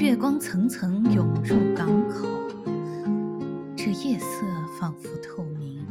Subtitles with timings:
[0.00, 2.26] 月光层层涌入港口，
[3.76, 4.46] 这夜色
[4.80, 5.86] 仿佛透明。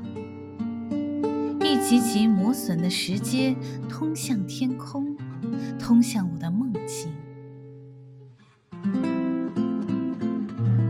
[1.62, 3.56] 一级级磨损的石阶
[3.88, 5.16] 通向天空，
[5.78, 7.14] 通向我的梦境。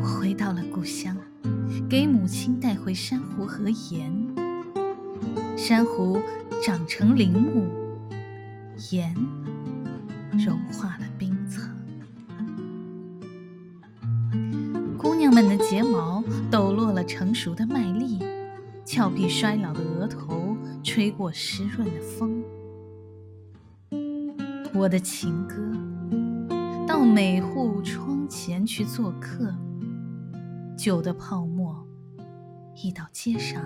[0.01, 1.13] 回到了故乡，
[1.89, 4.09] 给母亲带回珊瑚和盐。
[5.57, 6.21] 珊瑚
[6.63, 7.67] 长成陵墓，
[8.91, 9.13] 盐
[10.31, 11.08] 融化了
[15.09, 18.19] 姑娘们的睫毛抖落了成熟的麦粒，
[18.85, 22.43] 峭壁衰老的额头吹过湿润的风。
[24.71, 25.55] 我的情歌，
[26.87, 29.51] 到每户窗前去做客。
[30.77, 31.83] 酒的泡沫
[32.75, 33.63] 溢到街上，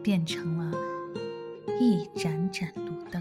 [0.00, 0.78] 变成了
[1.80, 3.20] 一盏盏路灯。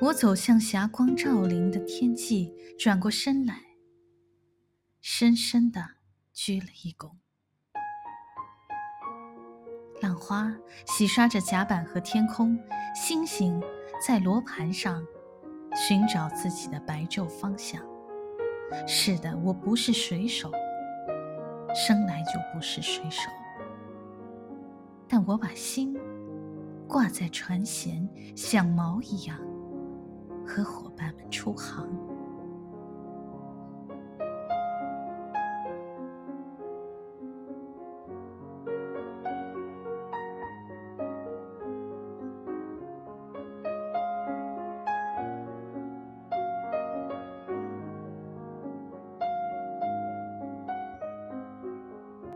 [0.00, 3.62] 我走向霞光照临的天际，转过身来，
[5.00, 5.84] 深深的
[6.32, 7.10] 鞠了一躬。
[10.00, 10.54] 浪花
[10.86, 12.56] 洗刷着甲板和天空，
[12.94, 13.60] 星星
[14.06, 15.04] 在罗盘上。
[15.86, 17.80] 寻找自己的白昼方向。
[18.86, 20.50] 是的，我不是水手，
[21.74, 23.30] 生来就不是水手。
[25.06, 25.96] 但我把心
[26.88, 29.38] 挂在船舷，像锚一样，
[30.58, 32.07] 和伙伴们出航。